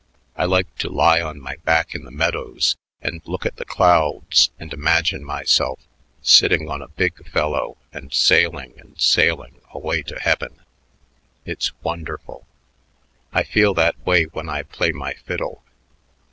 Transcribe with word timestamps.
I 0.35 0.45
like 0.45 0.75
to 0.79 0.89
lie 0.89 1.21
on 1.21 1.39
my 1.39 1.57
back 1.63 1.93
in 1.93 2.05
the 2.05 2.09
meadows 2.09 2.75
and 3.03 3.21
look 3.25 3.45
at 3.45 3.57
the 3.57 3.65
clouds 3.65 4.49
and 4.59 4.73
imagine 4.73 5.23
myself 5.23 5.79
sitting 6.23 6.67
on 6.71 6.81
a 6.81 6.87
big 6.87 7.29
fellow 7.29 7.77
and 7.93 8.11
sailing 8.11 8.73
and 8.79 8.99
sailing 8.99 9.61
away 9.71 10.01
to 10.01 10.17
heaven. 10.19 10.61
It's 11.45 11.79
wonderful. 11.83 12.47
I 13.31 13.43
feel 13.43 13.75
that 13.75 14.03
way 14.03 14.23
when 14.23 14.49
I 14.49 14.63
play 14.63 14.91
my 14.91 15.13
fiddle." 15.13 15.61